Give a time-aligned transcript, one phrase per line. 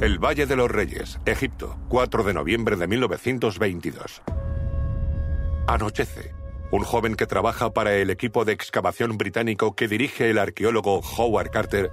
[0.00, 4.22] El Valle de los Reyes, Egipto, 4 de noviembre de 1922.
[5.68, 6.34] Anochece.
[6.72, 11.50] Un joven que trabaja para el equipo de excavación británico que dirige el arqueólogo Howard
[11.50, 11.92] Carter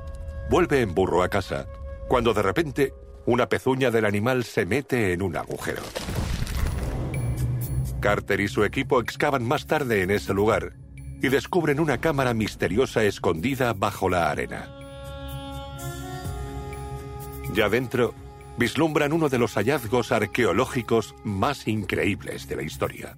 [0.49, 1.67] vuelve en burro a casa,
[2.07, 2.93] cuando de repente
[3.27, 5.83] una pezuña del animal se mete en un agujero.
[7.99, 10.73] Carter y su equipo excavan más tarde en ese lugar
[11.21, 14.69] y descubren una cámara misteriosa escondida bajo la arena.
[17.53, 18.13] Ya dentro,
[18.57, 23.17] vislumbran uno de los hallazgos arqueológicos más increíbles de la historia.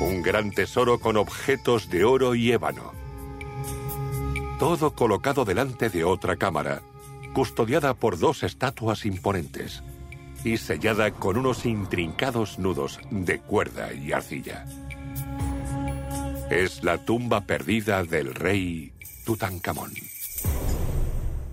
[0.00, 2.92] Un gran tesoro con objetos de oro y ébano.
[4.58, 6.82] Todo colocado delante de otra cámara,
[7.32, 9.82] custodiada por dos estatuas imponentes
[10.44, 14.64] y sellada con unos intrincados nudos de cuerda y arcilla.
[16.50, 18.92] Es la tumba perdida del rey
[19.24, 19.92] Tutankamón.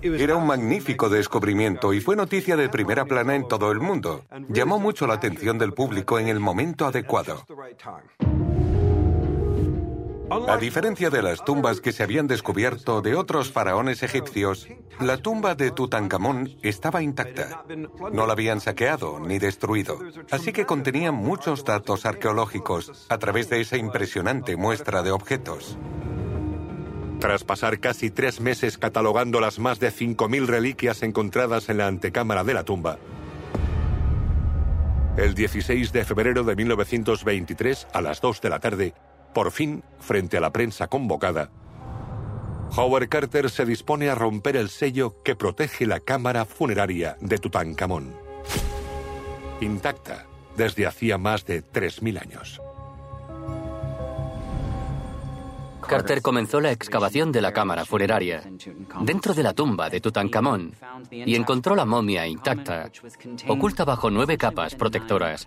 [0.01, 4.25] Era un magnífico descubrimiento y fue noticia de primera plana en todo el mundo.
[4.49, 7.45] Llamó mucho la atención del público en el momento adecuado.
[10.29, 14.67] A diferencia de las tumbas que se habían descubierto de otros faraones egipcios,
[14.99, 17.63] la tumba de Tutankamón estaba intacta.
[18.11, 23.61] No la habían saqueado ni destruido, así que contenía muchos datos arqueológicos a través de
[23.61, 25.77] esa impresionante muestra de objetos.
[27.19, 32.43] Tras pasar casi tres meses catalogando las más de 5.000 reliquias encontradas en la antecámara
[32.43, 32.99] de la tumba,
[35.17, 38.93] el 16 de febrero de 1923, a las 2 de la tarde,
[39.37, 41.51] por fin, frente a la prensa convocada,
[42.75, 48.15] Howard Carter se dispone a romper el sello que protege la cámara funeraria de Tutankamón.
[49.61, 52.59] Intacta desde hacía más de 3.000 años.
[55.87, 58.41] Carter comenzó la excavación de la cámara funeraria
[59.01, 60.73] dentro de la tumba de Tutankamón
[61.11, 62.89] y encontró la momia intacta,
[63.47, 65.45] oculta bajo nueve capas protectoras.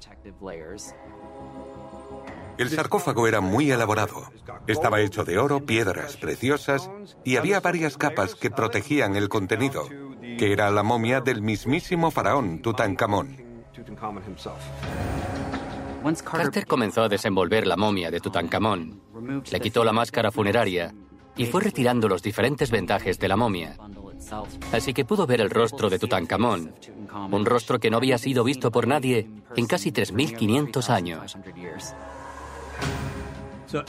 [2.60, 4.30] El sarcófago era muy elaborado.
[4.66, 6.90] Estaba hecho de oro, piedras preciosas
[7.24, 9.88] y había varias capas que protegían el contenido,
[10.20, 13.64] que era la momia del mismísimo faraón Tutankamón.
[16.22, 19.00] Carter comenzó a desenvolver la momia de Tutankamón,
[19.50, 20.94] le quitó la máscara funeraria
[21.38, 23.78] y fue retirando los diferentes vendajes de la momia.
[24.72, 26.74] Así que pudo ver el rostro de Tutankamón,
[27.30, 31.38] un rostro que no había sido visto por nadie en casi 3.500 años.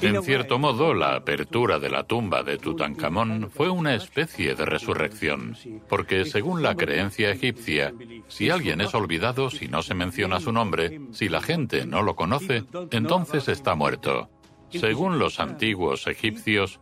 [0.02, 5.58] En cierto modo, la apertura de la tumba de Tutankamón fue una especie de resurrección,
[5.90, 7.94] porque según la creencia egipcia,
[8.28, 12.16] si alguien es olvidado si no se menciona su nombre, si la gente no lo
[12.16, 14.30] conoce, entonces está muerto.
[14.70, 16.80] Según los antiguos egipcios,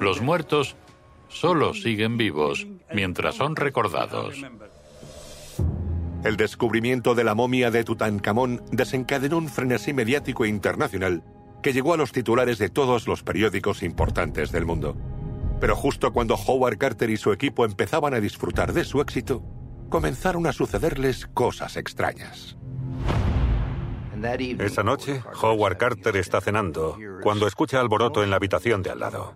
[0.00, 0.76] los muertos
[1.28, 4.42] solo siguen vivos mientras son recordados.
[6.24, 11.22] El descubrimiento de la momia de Tutankamón desencadenó un frenesí mediático internacional
[11.62, 14.96] que llegó a los titulares de todos los periódicos importantes del mundo.
[15.60, 19.42] Pero justo cuando Howard Carter y su equipo empezaban a disfrutar de su éxito,
[19.88, 22.56] comenzaron a sucederles cosas extrañas.
[24.58, 29.34] Esa noche, Howard Carter está cenando cuando escucha alboroto en la habitación de al lado.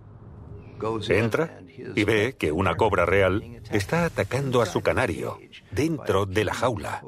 [1.09, 1.59] Entra
[1.95, 5.39] y ve que una cobra real está atacando a su canario
[5.71, 7.03] dentro de la jaula.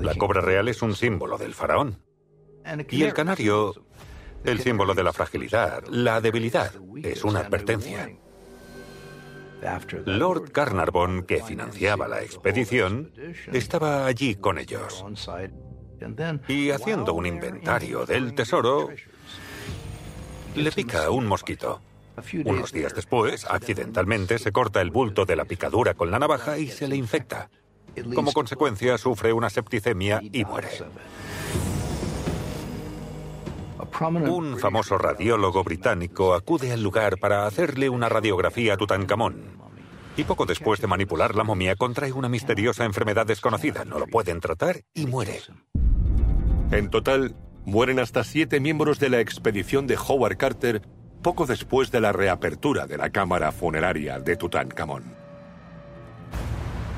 [0.00, 1.98] La cobra real es un símbolo del faraón.
[2.90, 3.74] Y el canario,
[4.44, 6.72] el símbolo de la fragilidad, la debilidad,
[7.02, 8.10] es una advertencia.
[10.06, 13.12] Lord Carnarvon, que financiaba la expedición,
[13.52, 15.04] estaba allí con ellos.
[16.48, 18.88] Y haciendo un inventario del tesoro,
[20.56, 21.80] le pica un mosquito.
[22.44, 26.68] Unos días después, accidentalmente, se corta el bulto de la picadura con la navaja y
[26.68, 27.48] se le infecta.
[28.14, 30.68] Como consecuencia, sufre una septicemia y muere.
[34.00, 39.58] Un famoso radiólogo británico acude al lugar para hacerle una radiografía a Tutankamón.
[40.16, 43.84] Y poco después de manipular la momia contrae una misteriosa enfermedad desconocida.
[43.84, 45.40] No lo pueden tratar y muere.
[46.70, 50.82] En total, mueren hasta siete miembros de la expedición de Howard Carter
[51.22, 55.14] poco después de la reapertura de la cámara funeraria de Tutankamón.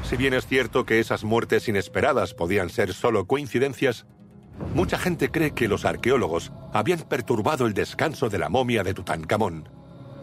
[0.02, 4.06] Si bien es cierto que esas muertes inesperadas podían ser solo coincidencias,
[4.74, 9.68] mucha gente cree que los arqueólogos habían perturbado el descanso de la momia de Tutankamón,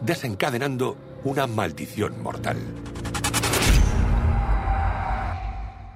[0.02, 2.58] desencadenando una maldición mortal.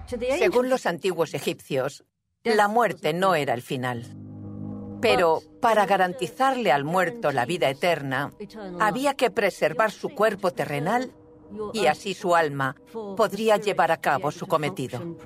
[0.06, 2.04] Según los antiguos egipcios,
[2.44, 4.04] La muerte no era el final.
[5.00, 8.32] Pero para garantizarle al muerto la vida eterna,
[8.78, 11.12] había que preservar su cuerpo terrenal
[11.72, 12.76] y así su alma
[13.16, 15.16] podría llevar a cabo su cometido.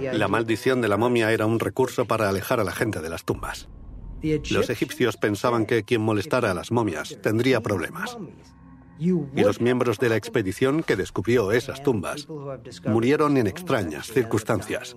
[0.00, 3.24] La maldición de la momia era un recurso para alejar a la gente de las
[3.24, 3.68] tumbas.
[4.50, 8.16] Los egipcios pensaban que quien molestara a las momias tendría problemas.
[8.98, 12.26] Y los miembros de la expedición que descubrió esas tumbas
[12.86, 14.96] murieron en extrañas circunstancias.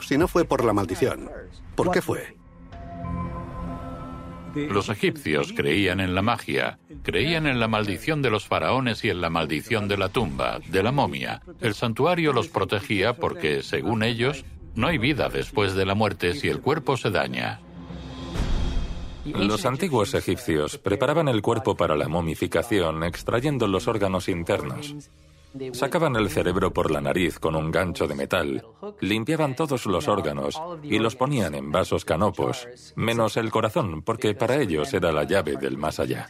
[0.00, 1.30] Si no fue por la maldición,
[1.74, 2.36] ¿por qué fue?
[4.54, 9.20] Los egipcios creían en la magia, creían en la maldición de los faraones y en
[9.20, 11.42] la maldición de la tumba, de la momia.
[11.60, 14.44] El santuario los protegía porque, según ellos,
[14.74, 17.60] no hay vida después de la muerte si el cuerpo se daña.
[19.24, 24.96] Los antiguos egipcios preparaban el cuerpo para la momificación extrayendo los órganos internos.
[25.72, 28.64] Sacaban el cerebro por la nariz con un gancho de metal,
[29.00, 32.66] limpiaban todos los órganos y los ponían en vasos canopos,
[32.96, 36.28] menos el corazón, porque para ellos era la llave del más allá.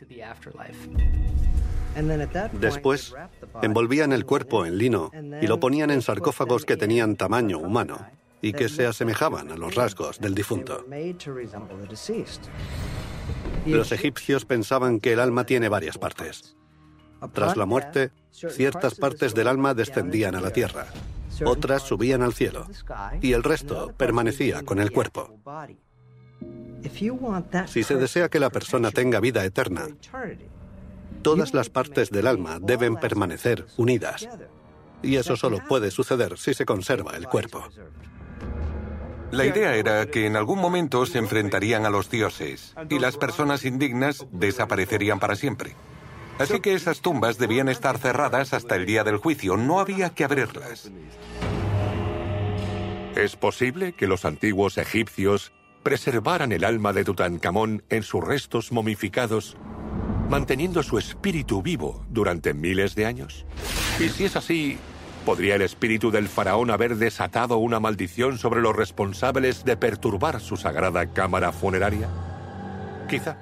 [2.52, 3.14] Después,
[3.60, 5.10] envolvían el cuerpo en lino
[5.40, 7.98] y lo ponían en sarcófagos que tenían tamaño humano
[8.40, 10.84] y que se asemejaban a los rasgos del difunto.
[13.66, 16.56] Los egipcios pensaban que el alma tiene varias partes.
[17.32, 20.86] Tras la muerte, ciertas partes del alma descendían a la tierra,
[21.44, 22.66] otras subían al cielo
[23.20, 25.38] y el resto permanecía con el cuerpo.
[27.66, 29.88] Si se desea que la persona tenga vida eterna,
[31.22, 34.28] todas las partes del alma deben permanecer unidas.
[35.02, 37.64] Y eso solo puede suceder si se conserva el cuerpo.
[39.32, 43.64] La idea era que en algún momento se enfrentarían a los dioses y las personas
[43.64, 45.74] indignas desaparecerían para siempre.
[46.42, 50.24] Así que esas tumbas debían estar cerradas hasta el día del juicio, no había que
[50.24, 50.90] abrirlas.
[53.16, 55.52] ¿Es posible que los antiguos egipcios
[55.82, 59.56] preservaran el alma de Tutankamón en sus restos momificados,
[60.28, 63.46] manteniendo su espíritu vivo durante miles de años?
[64.00, 64.78] Y si es así,
[65.24, 70.56] ¿Podría el espíritu del faraón haber desatado una maldición sobre los responsables de perturbar su
[70.56, 72.08] sagrada cámara funeraria?
[73.08, 73.36] Quizá.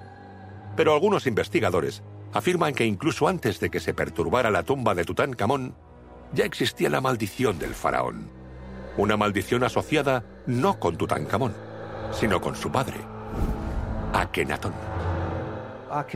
[0.77, 5.75] Pero algunos investigadores afirman que incluso antes de que se perturbara la tumba de Tutankamón,
[6.33, 8.31] ya existía la maldición del faraón.
[8.97, 11.55] Una maldición asociada no con Tutankamón,
[12.13, 12.99] sino con su padre,
[14.13, 14.75] Akenatón.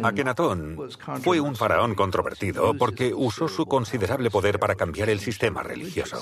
[0.02, 0.78] Akenatón
[1.22, 6.18] fue un faraón controvertido porque usó su considerable poder para cambiar el sistema religioso.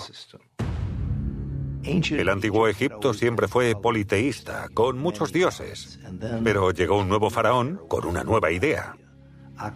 [1.84, 5.98] El antiguo Egipto siempre fue politeísta, con muchos dioses,
[6.44, 8.94] pero llegó un nuevo faraón con una nueva idea.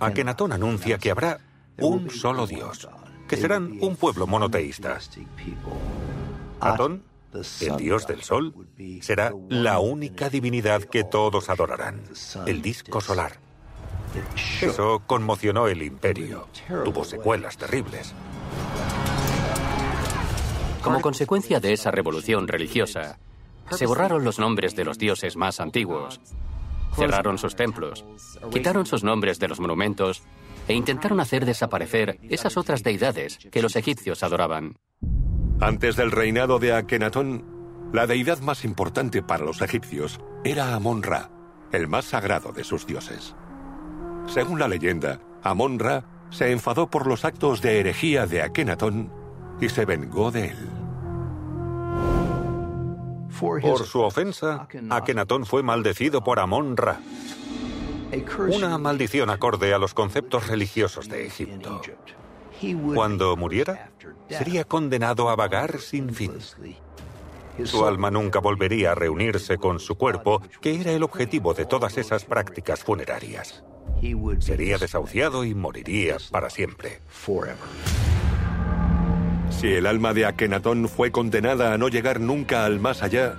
[0.01, 1.39] Akenatón anuncia que habrá
[1.79, 2.89] un solo dios,
[3.29, 4.99] que serán un pueblo monoteísta.
[6.61, 7.03] Atón,
[7.61, 8.55] el dios del sol,
[9.01, 12.03] será la única divinidad que todos adorarán,
[12.47, 13.39] el disco solar.
[14.61, 16.49] Eso conmocionó el imperio.
[16.85, 18.15] Tuvo secuelas terribles.
[20.83, 23.19] Como consecuencia de esa revolución religiosa,
[23.71, 26.21] se borraron los nombres de los dioses más antiguos,
[26.97, 28.05] cerraron sus templos,
[28.51, 30.23] quitaron sus nombres de los monumentos
[30.69, 34.79] e intentaron hacer desaparecer esas otras deidades que los egipcios adoraban.
[35.61, 37.45] Antes del reinado de Akenatón,
[37.93, 41.31] la deidad más importante para los egipcios era Amon-Ra,
[41.73, 43.35] el más sagrado de sus dioses.
[44.27, 49.13] Según la leyenda, Amon-Ra se enfadó por los actos de herejía de Akenatón
[49.61, 50.76] y se vengó de él.
[53.39, 57.01] Por su ofensa, Akenatón fue maldecido por Amon-Ra,
[58.49, 61.81] una maldición acorde a los conceptos religiosos de Egipto.
[62.95, 63.91] Cuando muriera,
[64.29, 66.33] sería condenado a vagar sin fin.
[67.65, 71.97] Su alma nunca volvería a reunirse con su cuerpo, que era el objetivo de todas
[71.99, 73.65] esas prácticas funerarias.
[74.41, 77.01] Sería desahuciado y moriría para siempre.
[79.51, 83.37] Si el alma de Akenatón fue condenada a no llegar nunca al más allá,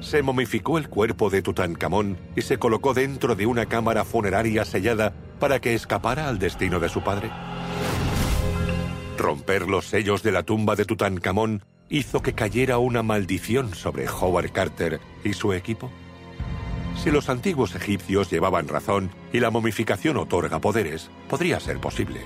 [0.00, 5.12] se momificó el cuerpo de Tutankamón y se colocó dentro de una cámara funeraria sellada
[5.38, 7.30] para que escapara al destino de su padre.
[9.16, 14.52] Romper los sellos de la tumba de Tutankamón hizo que cayera una maldición sobre Howard
[14.52, 15.90] Carter y su equipo.
[17.02, 22.20] Si los antiguos egipcios llevaban razón y la momificación otorga poderes, podría ser posible.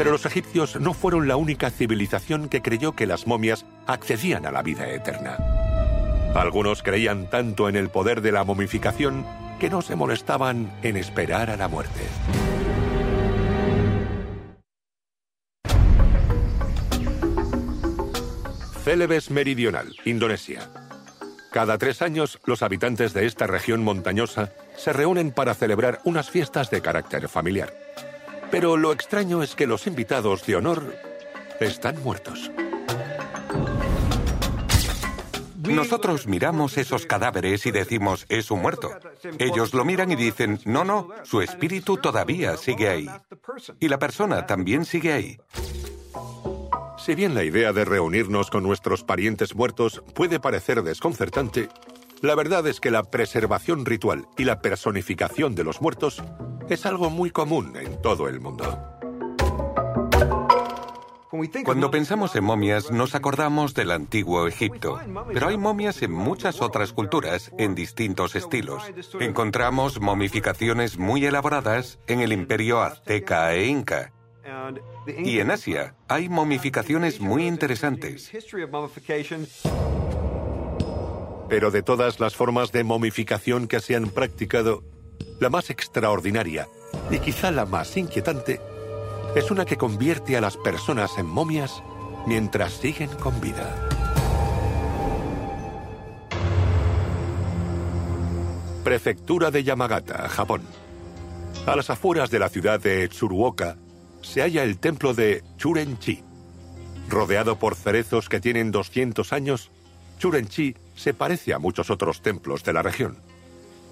[0.00, 4.50] Pero los egipcios no fueron la única civilización que creyó que las momias accedían a
[4.50, 5.36] la vida eterna.
[6.34, 9.26] Algunos creían tanto en el poder de la momificación
[9.58, 12.00] que no se molestaban en esperar a la muerte.
[18.82, 20.70] Celebes Meridional, Indonesia.
[21.52, 26.70] Cada tres años, los habitantes de esta región montañosa se reúnen para celebrar unas fiestas
[26.70, 27.74] de carácter familiar.
[28.50, 30.94] Pero lo extraño es que los invitados de honor
[31.60, 32.50] están muertos.
[35.62, 38.90] Nosotros miramos esos cadáveres y decimos, es un muerto.
[39.38, 43.08] Ellos lo miran y dicen, no, no, su espíritu todavía sigue ahí.
[43.78, 45.38] Y la persona también sigue ahí.
[46.98, 51.68] Si bien la idea de reunirnos con nuestros parientes muertos puede parecer desconcertante,
[52.22, 56.22] la verdad es que la preservación ritual y la personificación de los muertos
[56.68, 58.86] es algo muy común en todo el mundo.
[61.64, 65.00] Cuando pensamos en momias nos acordamos del antiguo Egipto,
[65.32, 68.82] pero hay momias en muchas otras culturas, en distintos estilos.
[69.20, 74.12] Encontramos momificaciones muy elaboradas en el imperio azteca e inca.
[75.06, 78.30] Y en Asia hay momificaciones muy interesantes.
[81.50, 84.84] Pero de todas las formas de momificación que se han practicado,
[85.40, 86.68] la más extraordinaria
[87.10, 88.60] y quizá la más inquietante
[89.34, 91.82] es una que convierte a las personas en momias
[92.24, 93.88] mientras siguen con vida.
[98.84, 100.62] Prefectura de Yamagata, Japón.
[101.66, 103.76] A las afueras de la ciudad de Tsuruoka
[104.22, 106.22] se halla el templo de Churenchi.
[107.08, 109.72] Rodeado por cerezos que tienen 200 años,
[110.18, 113.16] Churenchi se parece a muchos otros templos de la región,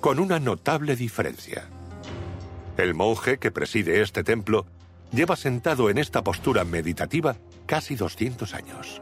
[0.00, 1.66] con una notable diferencia.
[2.76, 4.66] El monje que preside este templo
[5.10, 9.00] lleva sentado en esta postura meditativa casi 200 años.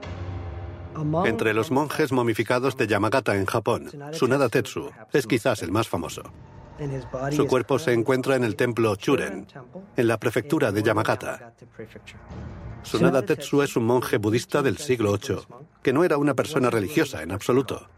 [1.25, 6.23] Entre los monjes momificados de Yamagata en Japón, Sunada Tetsu es quizás el más famoso.
[7.33, 9.49] Su cuerpo se encuentra en el templo Churen,
[9.97, 11.55] en la prefectura de Yamagata.
[12.85, 15.39] Sunada Tetsu es un monje budista del siglo VIII,
[15.83, 17.89] que no era una persona religiosa en absoluto.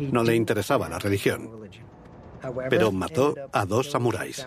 [0.00, 1.50] No le interesaba la religión,
[2.70, 4.46] pero mató a dos samuráis.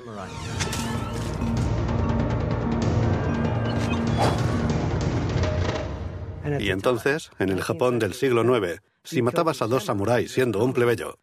[6.59, 10.73] Y entonces, en el Japón del siglo IX, si matabas a dos samuráis siendo un
[10.73, 11.19] plebeyo,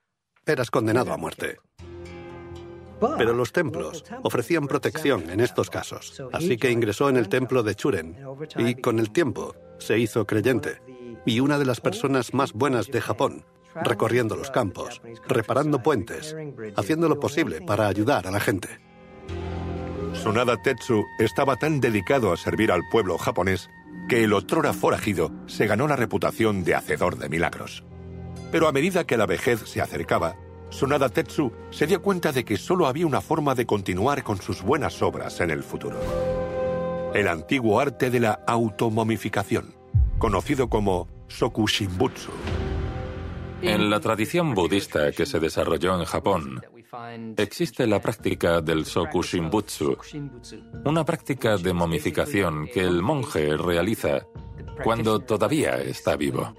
[0.47, 1.59] eras condenado a muerte.
[3.19, 7.75] Pero los templos ofrecían protección en estos casos, así que ingresó en el templo de
[7.75, 8.17] Churen
[8.57, 10.81] y con el tiempo se hizo creyente
[11.25, 16.37] y una de las personas más buenas de Japón, recorriendo los campos, reparando puentes,
[16.77, 18.81] haciendo lo posible para ayudar a la gente.
[20.13, 23.71] Sunada Tetsu estaba tan dedicado a servir al pueblo japonés
[24.09, 27.85] que el otrora forajido se ganó la reputación de hacedor de milagros.
[28.51, 30.37] Pero a medida que la vejez se acercaba,
[30.71, 34.63] Sonada Tetsu se dio cuenta de que solo había una forma de continuar con sus
[34.63, 35.99] buenas obras en el futuro.
[37.15, 39.75] El antiguo arte de la automomificación,
[40.19, 42.31] conocido como Sokushinbutsu.
[43.63, 46.63] En la tradición budista que se desarrolló en Japón,
[47.37, 49.97] existe la práctica del Sokushinbutsu,
[50.85, 54.27] una práctica de momificación que el monje realiza
[54.83, 56.55] cuando todavía está vivo.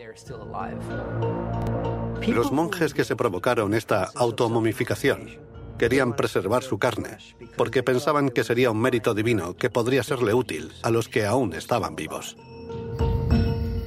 [2.28, 5.40] Los monjes que se provocaron esta automomificación
[5.80, 7.18] querían preservar su carne,
[7.58, 11.54] porque pensaban que sería un mérito divino que podría serle útil a los que aún
[11.54, 12.38] estaban vivos.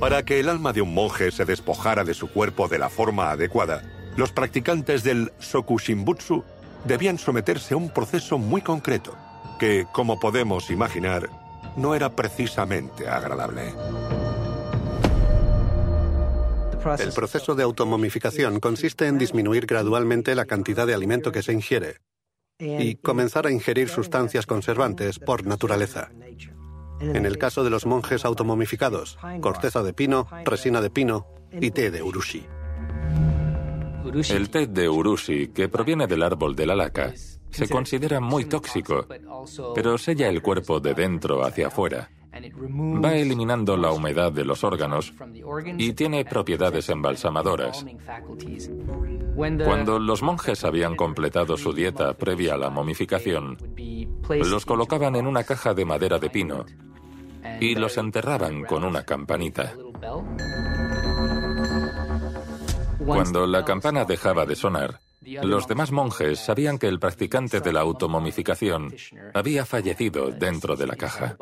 [0.01, 3.31] Para que el alma de un monje se despojara de su cuerpo de la forma
[3.31, 3.83] adecuada,
[4.17, 6.45] los practicantes del Sokushinbutsu
[6.85, 9.17] debían someterse a un proceso muy concreto,
[9.59, 11.29] que, como podemos imaginar,
[11.77, 13.73] no era precisamente agradable.
[16.99, 21.97] El proceso de automomificación consiste en disminuir gradualmente la cantidad de alimento que se ingiere
[22.59, 26.11] y comenzar a ingerir sustancias conservantes por naturaleza.
[27.01, 31.91] En el caso de los monjes automomificados, corteza de pino, resina de pino y té
[31.91, 32.47] de urushi.
[34.31, 37.13] El té de urushi, que proviene del árbol de la laca,
[37.51, 39.07] se considera muy tóxico,
[39.75, 42.11] pero sella el cuerpo de dentro hacia afuera.
[42.35, 45.15] Va eliminando la humedad de los órganos
[45.79, 47.85] y tiene propiedades embalsamadoras.
[49.35, 53.59] Cuando los monjes habían completado su dieta previa a la momificación,
[54.29, 56.65] los colocaban en una caja de madera de pino
[57.61, 59.75] y los enterraban con una campanita.
[63.05, 65.01] Cuando la campana dejaba de sonar,
[65.43, 68.95] los demás monjes sabían que el practicante de la automomificación
[69.35, 71.37] había fallecido dentro de la caja.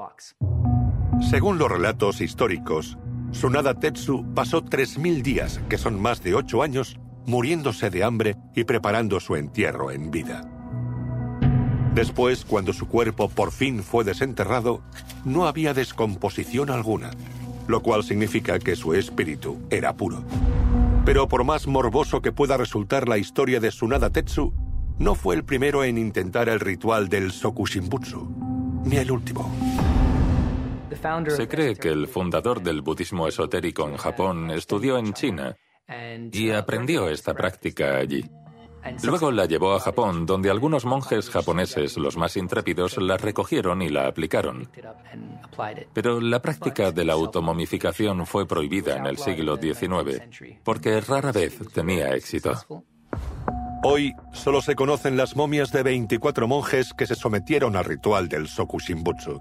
[1.20, 2.96] Según los relatos históricos,
[3.32, 8.64] Sunada Tetsu pasó 3.000 días, que son más de 8 años, muriéndose de hambre y
[8.64, 10.48] preparando su entierro en vida.
[11.94, 14.82] Después, cuando su cuerpo por fin fue desenterrado,
[15.24, 17.10] no había descomposición alguna,
[17.68, 20.22] lo cual significa que su espíritu era puro.
[21.04, 24.54] Pero por más morboso que pueda resultar la historia de Sunada Tetsu,
[24.98, 29.52] no fue el primero en intentar el ritual del Sokushinbutsu, ni el último.
[31.28, 35.56] Se cree que el fundador del budismo esotérico en Japón estudió en China
[36.32, 38.24] y aprendió esta práctica allí.
[39.04, 43.88] Luego la llevó a Japón, donde algunos monjes japoneses, los más intrépidos, la recogieron y
[43.88, 44.68] la aplicaron.
[45.92, 50.22] Pero la práctica de la automomificación fue prohibida en el siglo XIX,
[50.64, 52.54] porque rara vez tenía éxito.
[53.84, 58.48] Hoy solo se conocen las momias de 24 monjes que se sometieron al ritual del
[58.48, 59.40] Sokushinbutsu.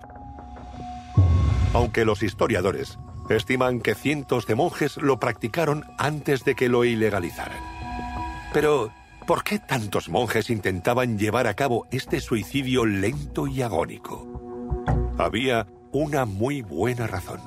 [1.74, 2.98] Aunque los historiadores
[3.36, 7.60] estiman que cientos de monjes lo practicaron antes de que lo ilegalizaran.
[8.54, 8.92] Pero,
[9.28, 14.28] ¿por qué tantos monjes intentaban llevar a cabo este suicidio lento y agónico?
[15.18, 17.42] Había una muy buena razón.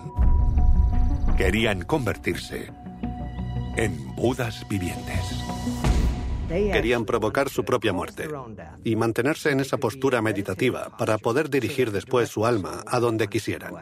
[1.37, 2.71] Querían convertirse
[3.77, 5.45] en Budas vivientes.
[6.49, 8.29] Querían provocar su propia muerte
[8.85, 13.75] y mantenerse en esa postura meditativa para poder dirigir después su alma a donde quisieran.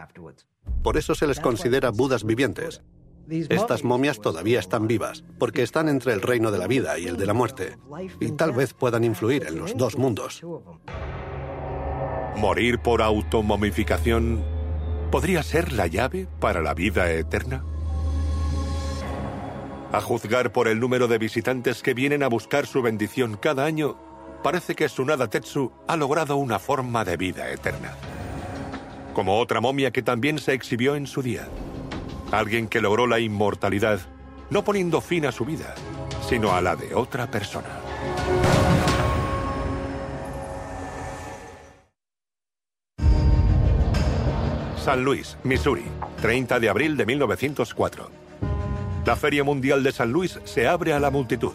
[0.83, 2.83] Por eso se les considera Budas vivientes.
[3.29, 7.17] Estas momias todavía están vivas, porque están entre el reino de la vida y el
[7.17, 7.79] de la muerte,
[8.21, 10.43] y tal vez puedan influir en los dos mundos.
[12.37, 14.43] ¿Morir por automomificación
[15.11, 17.65] podría ser la llave para la vida eterna?
[19.93, 23.97] A juzgar por el número de visitantes que vienen a buscar su bendición cada año,
[24.43, 27.97] parece que Sunada Tetsu ha logrado una forma de vida eterna.
[29.15, 31.47] Como otra momia que también se exhibió en su día.
[32.31, 34.01] Alguien que logró la inmortalidad,
[34.51, 35.75] no poniendo fin a su vida,
[36.29, 37.69] sino a la de otra persona.
[44.83, 45.85] San Luis, Missouri,
[46.21, 48.11] 30 de abril de 1904.
[49.07, 51.53] La Feria Mundial de San Luis se abre a la multitud.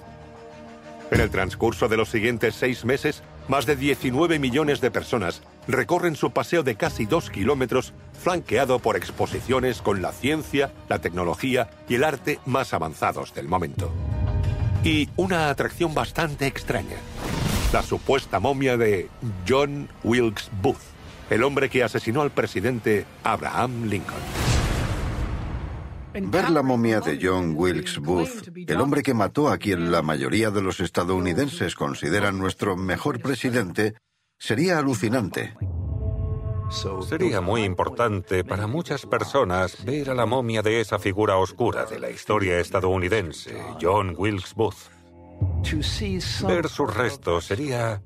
[1.11, 6.15] En el transcurso de los siguientes seis meses, más de 19 millones de personas recorren
[6.15, 11.95] su paseo de casi dos kilómetros, flanqueado por exposiciones con la ciencia, la tecnología y
[11.95, 13.91] el arte más avanzados del momento.
[14.83, 16.97] Y una atracción bastante extraña,
[17.73, 19.09] la supuesta momia de
[19.47, 20.77] John Wilkes Booth,
[21.29, 24.46] el hombre que asesinó al presidente Abraham Lincoln.
[26.21, 30.49] Ver la momia de John Wilkes Booth, el hombre que mató a quien la mayoría
[30.49, 33.95] de los estadounidenses consideran nuestro mejor presidente,
[34.37, 35.53] sería alucinante.
[37.07, 41.99] Sería muy importante para muchas personas ver a la momia de esa figura oscura de
[41.99, 44.91] la historia estadounidense, John Wilkes Booth.
[46.47, 48.01] Ver sus restos sería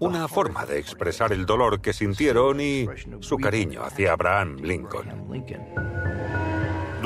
[0.00, 2.86] una forma de expresar el dolor que sintieron y
[3.20, 5.08] su cariño hacia Abraham Lincoln.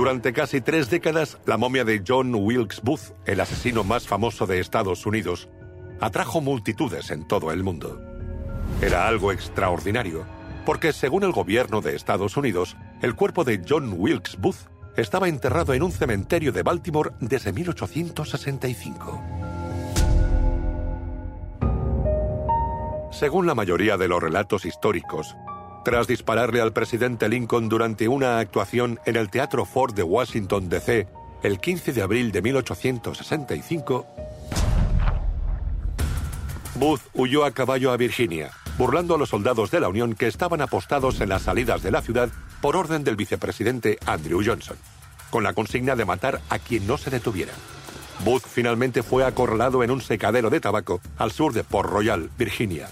[0.01, 4.59] Durante casi tres décadas, la momia de John Wilkes Booth, el asesino más famoso de
[4.59, 5.51] Estados Unidos,
[6.01, 8.01] atrajo multitudes en todo el mundo.
[8.81, 10.25] Era algo extraordinario,
[10.65, 15.75] porque según el gobierno de Estados Unidos, el cuerpo de John Wilkes Booth estaba enterrado
[15.75, 19.23] en un cementerio de Baltimore desde 1865.
[23.13, 25.37] Según la mayoría de los relatos históricos,
[25.85, 31.07] tras dispararle al presidente Lincoln durante una actuación en el Teatro Ford de Washington, D.C.,
[31.43, 34.07] el 15 de abril de 1865,
[36.75, 40.61] Booth huyó a caballo a Virginia, burlando a los soldados de la Unión que estaban
[40.61, 44.77] apostados en las salidas de la ciudad por orden del vicepresidente Andrew Johnson,
[45.31, 47.53] con la consigna de matar a quien no se detuviera.
[48.25, 52.89] Booth finalmente fue acorralado en un secadero de tabaco al sur de Port Royal, Virginia.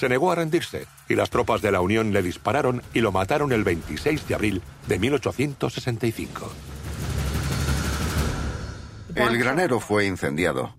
[0.00, 3.52] Se negó a rendirse y las tropas de la Unión le dispararon y lo mataron
[3.52, 6.50] el 26 de abril de 1865.
[9.14, 10.74] El granero fue incendiado.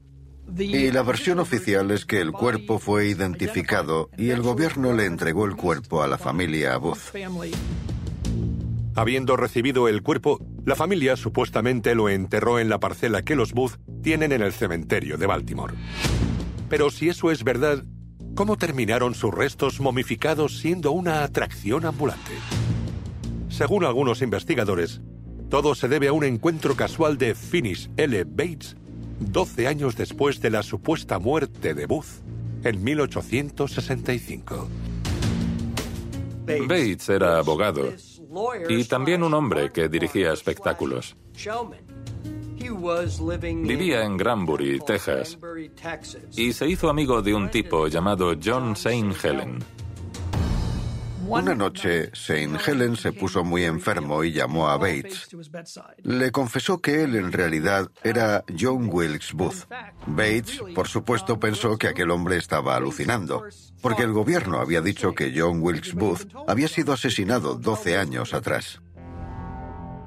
[0.57, 5.45] Y la versión oficial es que el cuerpo fue identificado y el gobierno le entregó
[5.45, 7.15] el cuerpo a la familia Booth.
[8.95, 13.77] Habiendo recibido el cuerpo, la familia supuestamente lo enterró en la parcela que los Booth
[14.01, 15.75] tienen en el cementerio de Baltimore.
[16.69, 17.83] Pero si eso es verdad,
[18.35, 22.31] ¿cómo terminaron sus restos momificados siendo una atracción ambulante?
[23.49, 25.01] Según algunos investigadores,
[25.49, 28.23] todo se debe a un encuentro casual de Finis L.
[28.23, 28.75] Bates
[29.19, 32.23] 12 años después de la supuesta muerte de Booth
[32.63, 34.67] en 1865.
[36.67, 37.93] Bates era abogado
[38.67, 41.15] y también un hombre que dirigía espectáculos.
[42.81, 45.37] Vivía en Granbury, Texas,
[46.35, 49.13] y se hizo amigo de un tipo llamado John St.
[49.21, 49.59] Helen.
[51.27, 55.29] Una noche, Saint Helen se puso muy enfermo y llamó a Bates.
[56.03, 59.65] Le confesó que él en realidad era John Wilkes Booth.
[60.07, 63.45] Bates, por supuesto, pensó que aquel hombre estaba alucinando,
[63.81, 68.81] porque el gobierno había dicho que John Wilkes Booth había sido asesinado 12 años atrás.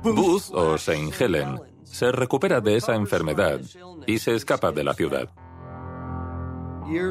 [0.03, 1.59] Booth o Saint Helen
[1.95, 3.61] se recupera de esa enfermedad
[4.05, 5.31] y se escapa de la ciudad.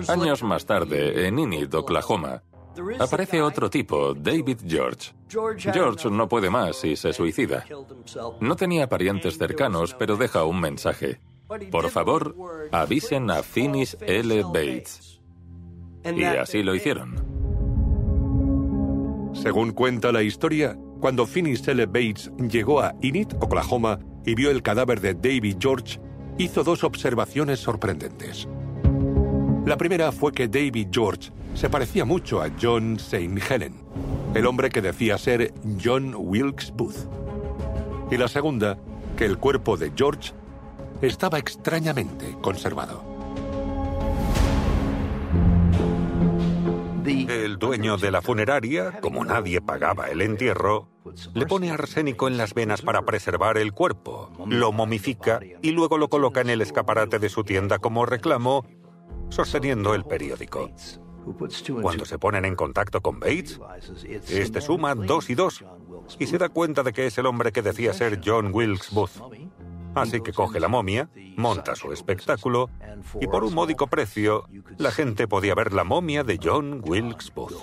[0.09, 2.43] Años más tarde, en Enid, Oklahoma,
[2.99, 5.13] aparece otro tipo, David George.
[5.57, 7.65] George no puede más y se suicida.
[8.41, 11.21] No tenía parientes cercanos, pero deja un mensaje.
[11.71, 12.35] Por favor,
[12.73, 14.43] avisen a Finis L.
[14.43, 15.21] Bates.
[16.03, 17.15] Y así lo hicieron.
[19.33, 21.85] Según cuenta la historia, cuando Finis L.
[21.85, 25.99] Bates llegó a Enid, Oklahoma, y vio el cadáver de David George,
[26.37, 28.47] hizo dos observaciones sorprendentes.
[29.65, 33.37] La primera fue que David George se parecía mucho a John St.
[33.49, 33.75] Helen,
[34.33, 37.09] el hombre que decía ser John Wilkes Booth.
[38.09, 38.77] Y la segunda,
[39.17, 40.31] que el cuerpo de George
[41.01, 43.12] estaba extrañamente conservado.
[47.05, 50.89] El dueño de la funeraria, como nadie pagaba el entierro,
[51.33, 56.09] le pone arsénico en las venas para preservar el cuerpo, lo momifica y luego lo
[56.09, 58.65] coloca en el escaparate de su tienda como reclamo
[59.29, 60.71] sosteniendo el periódico.
[61.81, 63.59] Cuando se ponen en contacto con Bates,
[64.29, 65.63] este suma dos y dos
[66.19, 69.21] y se da cuenta de que es el hombre que decía ser John Wilkes Booth.
[69.95, 72.69] Así que coge la momia, monta su espectáculo
[73.21, 74.45] y por un módico precio
[74.77, 77.53] la gente podía ver la momia de John Wilkes Booth.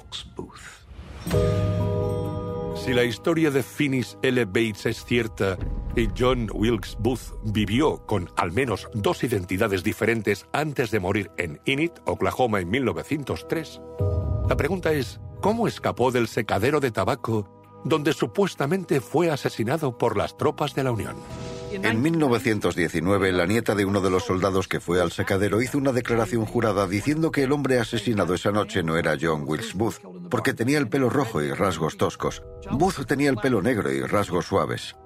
[2.77, 4.45] Si la historia de Finis L.
[4.47, 5.59] Bates es cierta
[5.97, 11.61] y John Wilkes Booth vivió con al menos dos identidades diferentes antes de morir en
[11.67, 13.81] Enid, Oklahoma en 1903,
[14.49, 20.37] la pregunta es, ¿cómo escapó del secadero de tabaco donde supuestamente fue asesinado por las
[20.37, 21.17] tropas de la Unión?
[21.73, 25.93] En 1919, la nieta de uno de los soldados que fue al secadero hizo una
[25.93, 30.53] declaración jurada diciendo que el hombre asesinado esa noche no era John Wilkes Booth, porque
[30.53, 32.43] tenía el pelo rojo y rasgos toscos.
[32.71, 34.97] Booth tenía el pelo negro y rasgos suaves.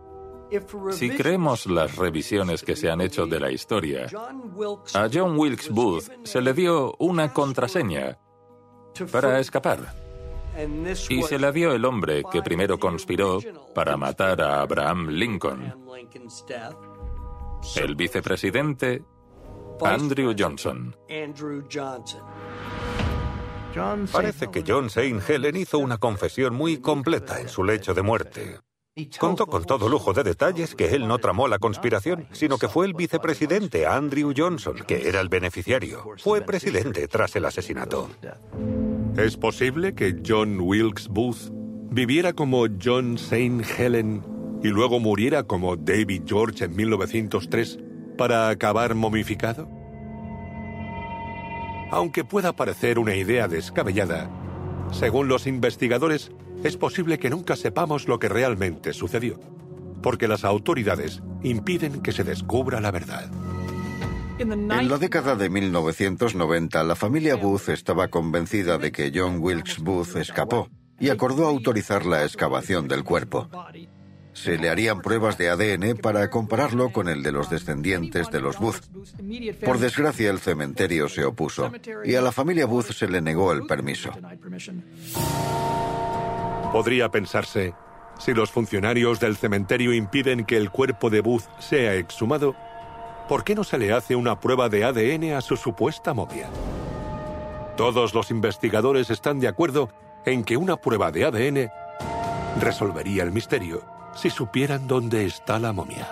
[0.91, 4.07] Si creemos las revisiones que se han hecho de la historia,
[4.95, 8.19] a John Wilkes Booth se le dio una contraseña
[9.11, 10.04] para escapar.
[11.09, 13.41] Y se la dio el hombre que primero conspiró
[13.75, 15.75] para matar a Abraham Lincoln,
[17.77, 19.03] el vicepresidente
[19.83, 20.95] Andrew Johnson.
[24.13, 25.21] Parece que John St.
[25.27, 28.61] Helen hizo una confesión muy completa en su lecho de muerte.
[29.19, 32.87] Contó con todo lujo de detalles que él no tramó la conspiración, sino que fue
[32.87, 36.05] el vicepresidente Andrew Johnson, que era el beneficiario.
[36.19, 38.09] Fue presidente tras el asesinato.
[39.17, 41.51] ¿Es posible que John Wilkes Booth
[41.91, 43.65] viviera como John St.
[43.77, 44.23] Helen
[44.63, 47.81] y luego muriera como David George en 1903
[48.17, 49.69] para acabar momificado?
[51.91, 54.31] Aunque pueda parecer una idea descabellada,
[54.93, 56.31] según los investigadores,
[56.63, 59.41] es posible que nunca sepamos lo que realmente sucedió,
[60.03, 63.31] porque las autoridades impiden que se descubra la verdad.
[64.39, 70.17] En la década de 1990, la familia Booth estaba convencida de que John Wilkes Booth
[70.17, 73.49] escapó y acordó autorizar la excavación del cuerpo.
[74.33, 78.59] Se le harían pruebas de ADN para compararlo con el de los descendientes de los
[78.59, 78.83] Booth.
[79.65, 81.71] Por desgracia, el cementerio se opuso
[82.05, 84.11] y a la familia Booth se le negó el permiso.
[86.75, 87.73] Podría pensarse,
[88.19, 92.57] si los funcionarios del cementerio impiden que el cuerpo de Booth sea exhumado,
[93.29, 96.51] ¿por qué no se le hace una prueba de ADN a su supuesta momia?
[97.77, 99.89] Todos los investigadores están de acuerdo
[100.27, 101.71] en que una prueba de ADN
[102.61, 103.85] resolvería el misterio
[104.17, 106.09] si supieran dónde está la momia.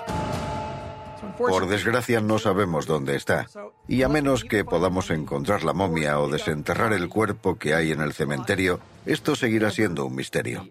[1.48, 3.46] Por desgracia no sabemos dónde está,
[3.88, 8.00] y a menos que podamos encontrar la momia o desenterrar el cuerpo que hay en
[8.00, 10.68] el cementerio, esto seguirá siendo un misterio.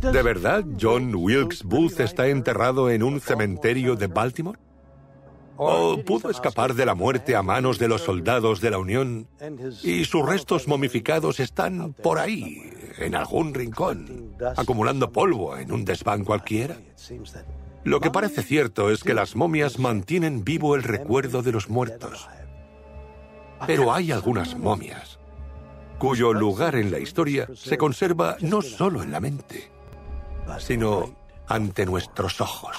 [0.00, 4.58] ¿De verdad John Wilkes Booth está enterrado en un cementerio de Baltimore?
[5.56, 9.28] ¿O pudo escapar de la muerte a manos de los soldados de la Unión
[9.82, 16.24] y sus restos momificados están por ahí, en algún rincón, acumulando polvo en un desván
[16.24, 16.78] cualquiera?
[17.84, 22.28] Lo que parece cierto es que las momias mantienen vivo el recuerdo de los muertos.
[23.66, 25.18] Pero hay algunas momias
[26.02, 29.70] cuyo lugar en la historia se conserva no solo en la mente,
[30.58, 31.14] sino
[31.46, 32.76] ante nuestros ojos.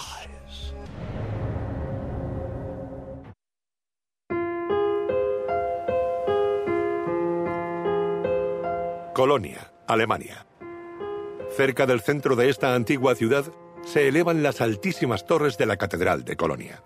[9.13, 9.71] Colonia.
[9.87, 10.45] Alemania.
[11.55, 13.45] Cerca del centro de esta antigua ciudad
[13.85, 16.83] se elevan las altísimas torres de la Catedral de Colonia.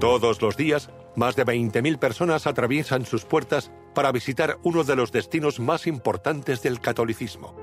[0.00, 5.12] Todos los días, más de 20.000 personas atraviesan sus puertas para visitar uno de los
[5.12, 7.54] destinos más importantes del catolicismo,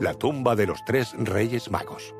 [0.00, 2.14] la tumba de los tres reyes magos.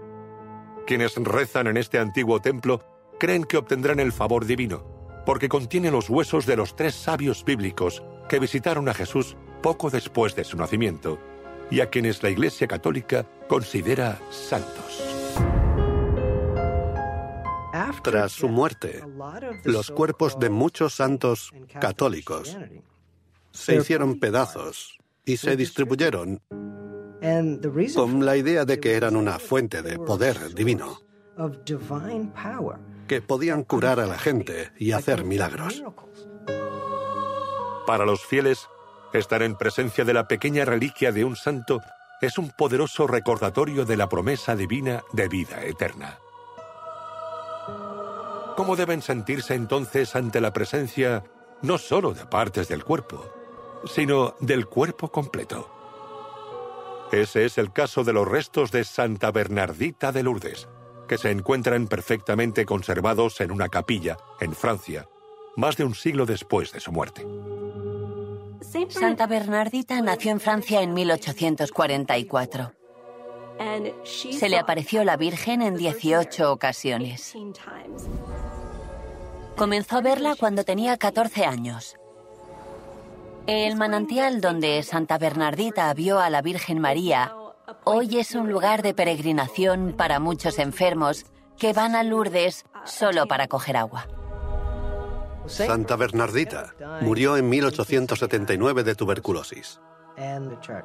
[0.87, 2.83] Quienes rezan en este antiguo templo
[3.18, 4.85] creen que obtendrán el favor divino,
[5.26, 10.35] porque contiene los huesos de los tres sabios bíblicos que visitaron a Jesús poco después
[10.35, 11.18] de su nacimiento
[11.70, 15.70] y a quienes la Iglesia Católica considera santos.
[18.03, 19.03] Tras su muerte,
[19.64, 22.57] los cuerpos de muchos santos católicos
[23.50, 26.40] se hicieron pedazos y se distribuyeron
[27.94, 31.00] con la idea de que eran una fuente de poder divino,
[33.07, 35.83] que podían curar a la gente y hacer milagros.
[37.87, 38.68] Para los fieles,
[39.12, 41.81] Estar en presencia de la pequeña reliquia de un santo
[42.20, 46.18] es un poderoso recordatorio de la promesa divina de vida eterna.
[48.61, 51.25] ¿Cómo deben sentirse entonces ante la presencia
[51.62, 53.25] no solo de partes del cuerpo,
[53.87, 55.70] sino del cuerpo completo?
[57.11, 60.68] Ese es el caso de los restos de Santa Bernardita de Lourdes,
[61.09, 65.09] que se encuentran perfectamente conservados en una capilla, en Francia,
[65.57, 67.27] más de un siglo después de su muerte.
[68.90, 72.80] Santa Bernardita nació en Francia en 1844.
[74.05, 77.35] Se le apareció la Virgen en 18 ocasiones.
[79.57, 81.96] Comenzó a verla cuando tenía 14 años.
[83.46, 87.35] El manantial donde Santa Bernardita vio a la Virgen María
[87.85, 91.27] hoy es un lugar de peregrinación para muchos enfermos
[91.59, 94.07] que van a Lourdes solo para coger agua.
[95.46, 99.81] Santa Bernardita murió en 1879 de tuberculosis.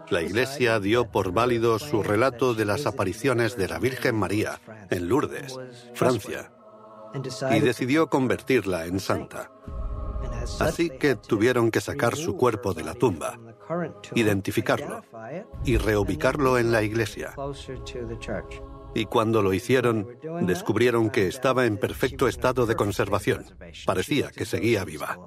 [0.10, 5.10] La Iglesia dio por válido su relato de las apariciones de la Virgen María en
[5.10, 5.58] Lourdes,
[5.93, 6.52] Francia,
[7.52, 9.52] y decidió convertirla en santa.
[10.60, 13.39] Así que tuvieron que sacar su cuerpo de la tumba,
[14.13, 15.04] identificarlo
[15.63, 17.34] y reubicarlo en la iglesia
[18.95, 20.08] y cuando lo hicieron,
[20.41, 23.45] descubrieron que estaba en perfecto estado de conservación.
[23.86, 25.19] Parecía que seguía viva.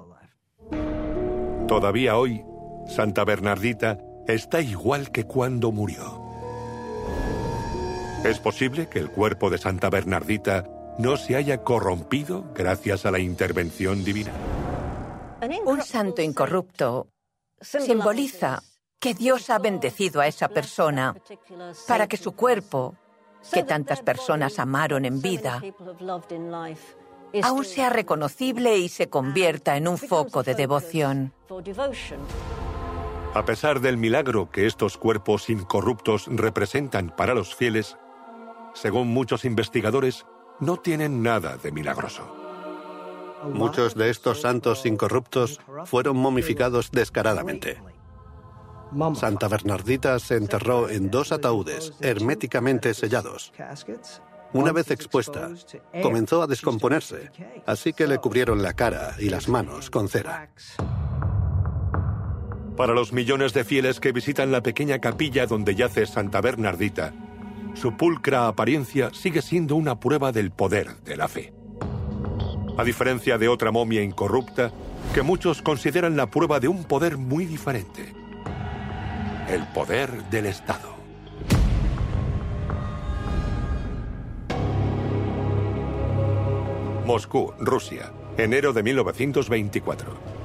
[1.67, 2.43] Todavía hoy,
[2.89, 6.21] Santa Bernardita está igual que cuando murió.
[8.23, 10.65] ¿Es posible que el cuerpo de Santa Bernardita
[10.97, 14.31] no se haya corrompido gracias a la intervención divina?
[15.65, 17.07] Un santo incorrupto
[17.61, 18.61] simboliza
[18.99, 21.15] que Dios ha bendecido a esa persona
[21.87, 22.95] para que su cuerpo
[23.53, 25.61] que tantas personas amaron en vida,
[27.43, 31.33] aún sea reconocible y se convierta en un foco de devoción.
[33.35, 37.97] A pesar del milagro que estos cuerpos incorruptos representan para los fieles,
[38.73, 40.25] según muchos investigadores,
[40.59, 42.35] no tienen nada de milagroso.
[43.53, 47.81] Muchos de estos santos incorruptos fueron momificados descaradamente.
[49.13, 53.53] Santa Bernardita se enterró en dos ataúdes herméticamente sellados.
[54.51, 55.51] Una vez expuesta,
[56.01, 57.31] comenzó a descomponerse,
[57.67, 60.49] así que le cubrieron la cara y las manos con cera.
[62.79, 67.13] Para los millones de fieles que visitan la pequeña capilla donde yace Santa Bernardita,
[67.73, 71.51] su pulcra apariencia sigue siendo una prueba del poder de la fe.
[72.77, 74.71] A diferencia de otra momia incorrupta,
[75.13, 78.13] que muchos consideran la prueba de un poder muy diferente
[79.49, 80.95] el poder del Estado.
[87.05, 90.38] Moscú, Rusia, enero de 1924.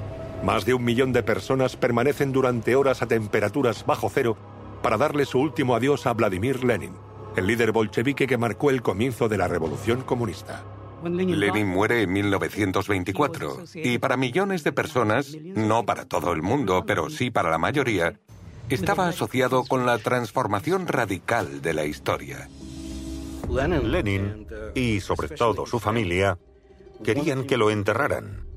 [0.44, 4.36] Más de un millón de personas permanecen durante horas a temperaturas bajo cero
[4.82, 6.92] para darle su último adiós a Vladimir Lenin,
[7.34, 10.62] el líder bolchevique que marcó el comienzo de la revolución comunista.
[11.02, 17.08] Lenin muere en 1924 y para millones de personas, no para todo el mundo, pero
[17.08, 18.20] sí para la mayoría,
[18.68, 22.50] estaba asociado con la transformación radical de la historia.
[23.48, 26.38] Lenin y sobre todo su familia
[27.02, 28.53] querían que lo enterraran,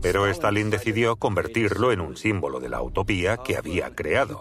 [0.00, 4.40] pero Stalin decidió convertirlo en un símbolo de la utopía que había creado.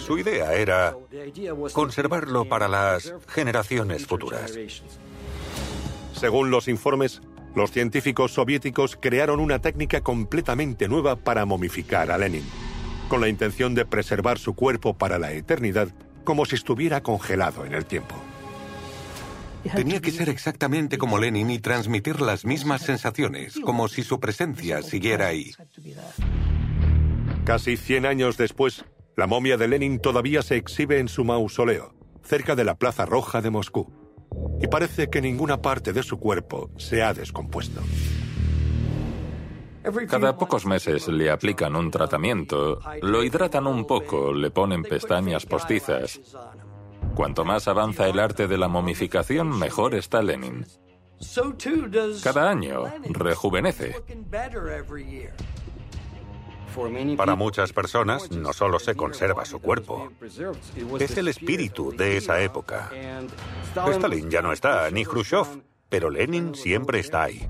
[0.00, 0.96] Su idea era
[1.72, 4.58] conservarlo para las generaciones futuras.
[6.12, 7.22] Según los informes,
[7.54, 12.44] los científicos soviéticos crearon una técnica completamente nueva para momificar a Lenin
[13.10, 15.88] con la intención de preservar su cuerpo para la eternidad
[16.22, 18.14] como si estuviera congelado en el tiempo.
[19.74, 24.82] Tenía que ser exactamente como Lenin y transmitir las mismas sensaciones, como si su presencia
[24.82, 25.52] siguiera ahí.
[27.44, 28.84] Casi 100 años después,
[29.16, 33.42] La momia de Lenin todavía se exhibe en su mausoleo, cerca de la Plaza Roja
[33.42, 33.92] de Moscú,
[34.62, 37.82] y parece que ninguna parte de su cuerpo se ha descompuesto.
[40.08, 46.20] Cada pocos meses le aplican un tratamiento, lo hidratan un poco, le ponen pestañas postizas.
[47.20, 50.64] Cuanto más avanza el arte de la momificación, mejor está Lenin.
[52.24, 53.94] Cada año rejuvenece.
[57.18, 60.10] Para muchas personas no solo se conserva su cuerpo,
[60.98, 62.90] es el espíritu de esa época.
[63.90, 67.46] Stalin ya no está, ni Khrushchev, pero Lenin siempre está ahí.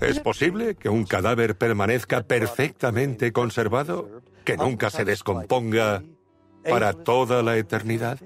[0.00, 4.20] ¿Es posible que un cadáver permanezca perfectamente conservado?
[4.44, 6.02] ¿Que nunca se descomponga
[6.64, 8.18] para toda la eternidad?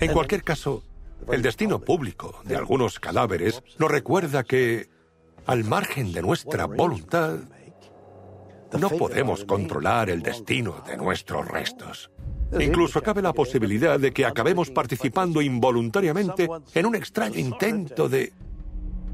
[0.00, 0.82] En cualquier caso,
[1.30, 4.88] el destino público de algunos cadáveres nos recuerda que,
[5.46, 7.38] al margen de nuestra voluntad,
[8.78, 12.10] no podemos controlar el destino de nuestros restos.
[12.58, 18.32] Incluso cabe la posibilidad de que acabemos participando involuntariamente en un extraño intento de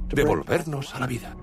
[0.09, 1.37] devolvernos a la vida.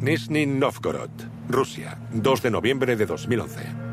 [0.00, 1.10] Nizhny Novgorod,
[1.48, 3.87] Rusia, 2 de noviembre de 2011.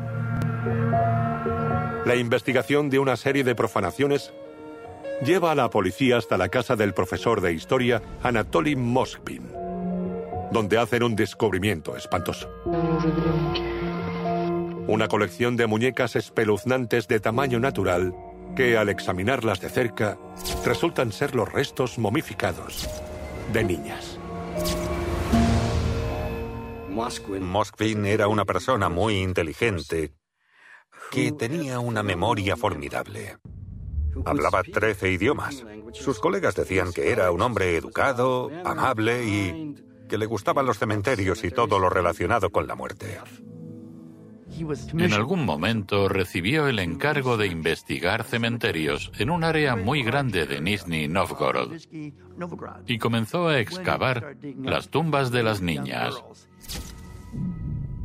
[2.04, 4.32] La investigación de una serie de profanaciones
[5.24, 9.50] lleva a la policía hasta la casa del profesor de historia Anatoly Moskvin,
[10.52, 12.48] donde hacen un descubrimiento espantoso.
[14.86, 18.14] Una colección de muñecas espeluznantes de tamaño natural
[18.54, 20.16] que al examinarlas de cerca
[20.64, 22.88] resultan ser los restos momificados
[23.52, 24.18] de niñas.
[26.90, 30.12] Moskvin era una persona muy inteligente
[31.10, 33.38] que tenía una memoria formidable.
[34.24, 35.64] Hablaba 13 idiomas.
[35.92, 39.74] Sus colegas decían que era un hombre educado, amable y
[40.08, 43.18] que le gustaban los cementerios y todo lo relacionado con la muerte.
[44.58, 50.60] En algún momento recibió el encargo de investigar cementerios en un área muy grande de
[50.60, 51.74] Nizhny Novgorod
[52.86, 56.14] y comenzó a excavar las tumbas de las niñas.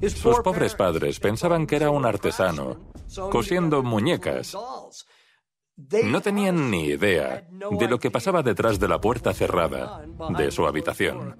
[0.02, 2.91] Sus pobres padres pensaban que era un artesano,
[3.30, 4.58] cosiendo muñecas.
[6.04, 10.06] No tenían ni idea de lo que pasaba detrás de la puerta cerrada
[10.38, 11.38] de su habitación.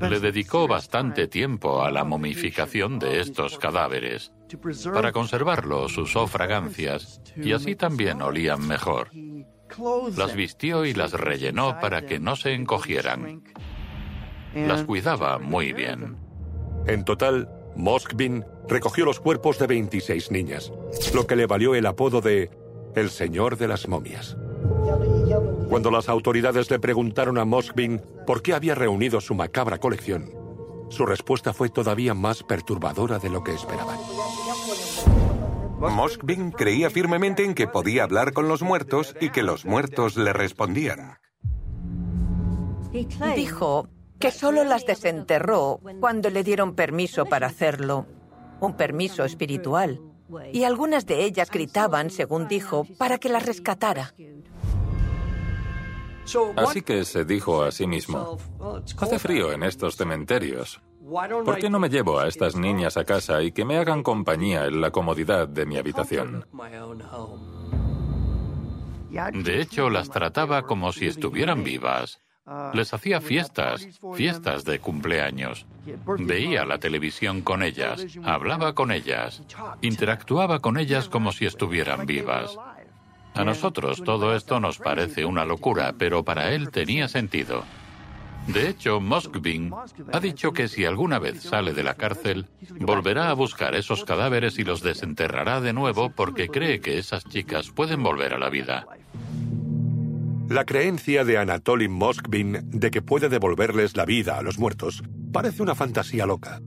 [0.00, 4.32] Le dedicó bastante tiempo a la momificación de estos cadáveres.
[4.92, 9.10] Para conservarlos usó fragancias y así también olían mejor.
[10.16, 13.44] Las vistió y las rellenó para que no se encogieran.
[14.54, 16.29] Las cuidaba muy bien.
[16.86, 20.72] En total, Moskvin recogió los cuerpos de 26 niñas,
[21.14, 22.50] lo que le valió el apodo de
[22.94, 24.36] el Señor de las Momias.
[25.68, 30.32] Cuando las autoridades le preguntaron a Moskvin por qué había reunido su macabra colección,
[30.88, 33.98] su respuesta fue todavía más perturbadora de lo que esperaban.
[35.78, 40.32] Moskvin creía firmemente en que podía hablar con los muertos y que los muertos le
[40.32, 41.18] respondían.
[43.34, 43.88] Dijo
[44.20, 48.06] que solo las desenterró cuando le dieron permiso para hacerlo,
[48.60, 50.00] un permiso espiritual,
[50.52, 54.14] y algunas de ellas gritaban, según dijo, para que las rescatara.
[56.56, 58.36] Así que se dijo a sí mismo,
[58.98, 60.80] hace frío en estos cementerios.
[61.44, 64.66] ¿Por qué no me llevo a estas niñas a casa y que me hagan compañía
[64.66, 66.46] en la comodidad de mi habitación?
[69.32, 72.20] De hecho, las trataba como si estuvieran vivas.
[72.74, 75.66] Les hacía fiestas, fiestas de cumpleaños.
[76.18, 79.42] Veía la televisión con ellas, hablaba con ellas,
[79.82, 82.56] interactuaba con ellas como si estuvieran vivas.
[83.34, 87.64] A nosotros todo esto nos parece una locura, pero para él tenía sentido.
[88.46, 89.72] De hecho, Moskvin
[90.12, 92.46] ha dicho que si alguna vez sale de la cárcel,
[92.80, 97.70] volverá a buscar esos cadáveres y los desenterrará de nuevo porque cree que esas chicas
[97.70, 98.86] pueden volver a la vida.
[100.50, 105.00] La creencia de Anatoly Moskvin de que puede devolverles la vida a los muertos
[105.32, 106.60] parece una fantasía loca.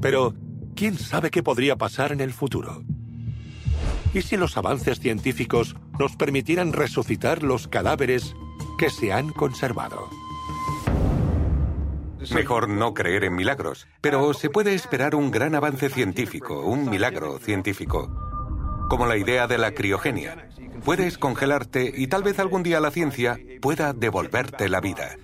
[0.00, 0.34] Pero,
[0.76, 2.84] ¿quién sabe qué podría pasar en el futuro?
[4.14, 8.36] ¿Y si los avances científicos nos permitieran resucitar los cadáveres
[8.78, 10.08] que se han conservado?
[12.32, 17.40] Mejor no creer en milagros, pero se puede esperar un gran avance científico, un milagro
[17.40, 20.48] científico, como la idea de la criogenia.
[20.84, 25.16] Puedes congelarte y tal vez algún día la ciencia pueda devolverte la vida.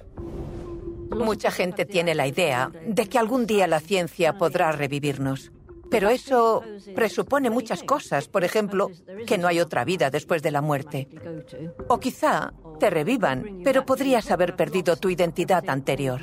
[1.11, 5.53] Mucha gente tiene la idea de que algún día la ciencia podrá revivirnos.
[5.91, 6.63] Pero eso
[6.95, 8.91] presupone muchas cosas, por ejemplo,
[9.25, 11.09] que no hay otra vida después de la muerte.
[11.89, 16.21] O quizá te revivan, pero podrías haber perdido tu identidad anterior.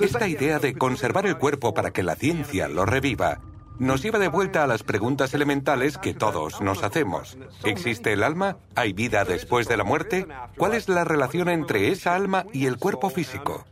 [0.00, 3.42] Esta idea de conservar el cuerpo para que la ciencia lo reviva
[3.80, 7.38] nos lleva de vuelta a las preguntas elementales que todos nos hacemos.
[7.64, 8.58] ¿Existe el alma?
[8.74, 10.26] ¿Hay vida después de la muerte?
[10.58, 13.64] ¿Cuál es la relación entre esa alma y el cuerpo físico?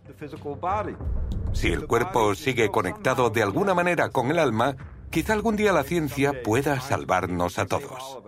[1.53, 4.77] Si el cuerpo sigue conectado de alguna manera con el alma,
[5.11, 8.23] quizá algún día la ciencia pueda salvarnos a todos.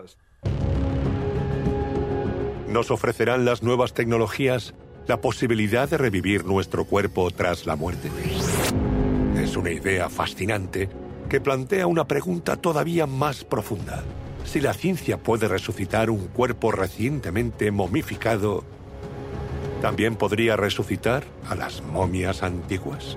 [2.68, 4.74] ¿Nos ofrecerán las nuevas tecnologías
[5.07, 8.11] la posibilidad de revivir nuestro cuerpo tras la muerte?
[9.35, 10.91] Es una idea fascinante
[11.31, 14.03] que plantea una pregunta todavía más profunda.
[14.45, 18.64] Si la ciencia puede resucitar un cuerpo recientemente momificado,
[19.81, 23.16] ¿también podría resucitar a las momias antiguas?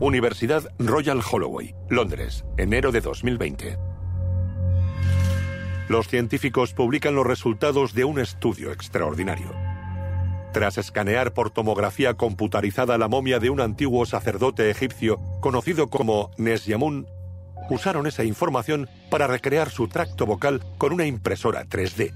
[0.00, 3.78] Universidad Royal Holloway, Londres, enero de 2020.
[5.88, 9.65] Los científicos publican los resultados de un estudio extraordinario.
[10.56, 17.06] Tras escanear por tomografía computarizada la momia de un antiguo sacerdote egipcio conocido como Nesyamun,
[17.68, 22.14] usaron esa información para recrear su tracto vocal con una impresora 3D.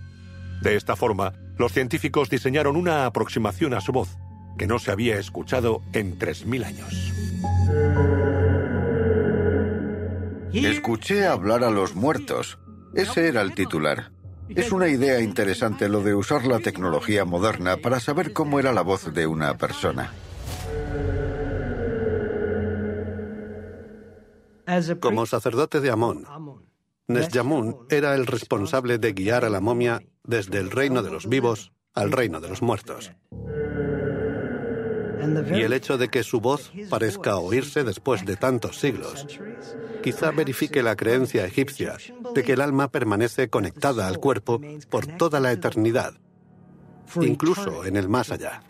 [0.63, 4.17] De esta forma, los científicos diseñaron una aproximación a su voz
[4.57, 7.13] que no se había escuchado en 3.000 años.
[10.55, 12.59] Escuché hablar a los muertos.
[12.95, 14.13] Ese era el titular.
[14.55, 18.83] Es una idea interesante lo de usar la tecnología moderna para saber cómo era la
[18.83, 20.13] voz de una persona.
[25.01, 26.25] Como sacerdote de Amón,
[27.09, 31.73] Nesyamun era el responsable de guiar a la momia desde el reino de los vivos
[31.95, 33.13] al reino de los muertos.
[35.53, 39.27] Y el hecho de que su voz parezca oírse después de tantos siglos
[40.01, 41.97] quizá verifique la creencia egipcia
[42.35, 46.15] de que el alma permanece conectada al cuerpo por toda la eternidad,
[47.21, 48.63] incluso en el más allá.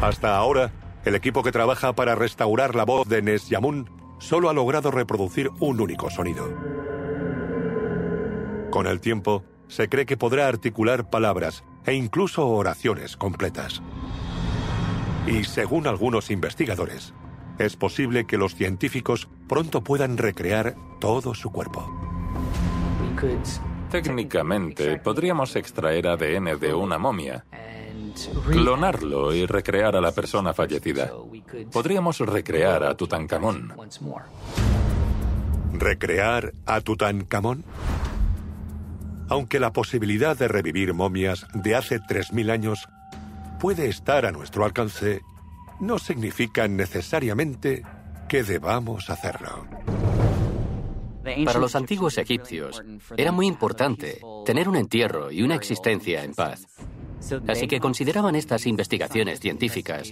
[0.00, 0.72] Hasta ahora,
[1.04, 5.80] el equipo que trabaja para restaurar la voz de Nesyamun solo ha logrado reproducir un
[5.80, 6.48] único sonido.
[8.70, 13.82] Con el tiempo, se cree que podrá articular palabras e incluso oraciones completas.
[15.26, 17.14] Y según algunos investigadores,
[17.58, 21.88] es posible que los científicos pronto puedan recrear todo su cuerpo.
[23.90, 27.44] Técnicamente, podríamos extraer ADN de una momia,
[28.50, 31.12] clonarlo y recrear a la persona fallecida.
[31.70, 33.74] Podríamos recrear a Tutankamón.
[35.74, 37.64] ¿Recrear a Tutankamón?
[39.28, 42.88] Aunque la posibilidad de revivir momias de hace 3.000 años
[43.62, 45.20] puede estar a nuestro alcance,
[45.78, 47.84] no significa necesariamente
[48.28, 49.68] que debamos hacerlo.
[51.44, 52.82] Para los antiguos egipcios
[53.16, 56.66] era muy importante tener un entierro y una existencia en paz.
[57.46, 60.10] Así que consideraban estas investigaciones científicas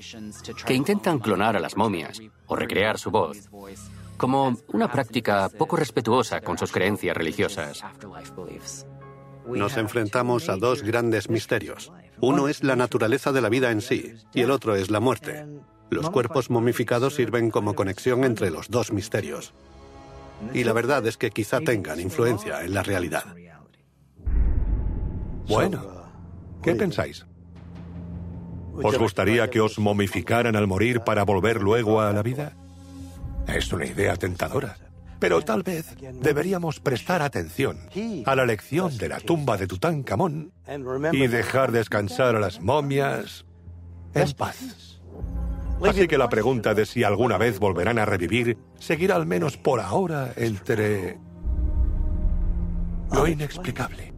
[0.64, 3.51] que intentan clonar a las momias o recrear su voz
[4.16, 7.82] como una práctica poco respetuosa con sus creencias religiosas.
[9.48, 11.90] Nos enfrentamos a dos grandes misterios.
[12.20, 15.46] Uno es la naturaleza de la vida en sí y el otro es la muerte.
[15.90, 19.54] Los cuerpos momificados sirven como conexión entre los dos misterios.
[20.54, 23.24] Y la verdad es que quizá tengan influencia en la realidad.
[25.48, 25.82] Bueno,
[26.62, 27.26] ¿qué pensáis?
[28.72, 32.56] ¿Os gustaría que os momificaran al morir para volver luego a la vida?
[33.46, 34.76] Es una idea tentadora.
[35.20, 37.78] Pero tal vez deberíamos prestar atención
[38.24, 40.52] a la lección de la tumba de Tutankamón
[41.12, 43.44] y dejar descansar a las momias
[44.14, 45.00] en paz.
[45.82, 49.80] Así que la pregunta de si alguna vez volverán a revivir seguirá al menos por
[49.80, 51.18] ahora entre
[53.12, 54.10] lo inexplicable.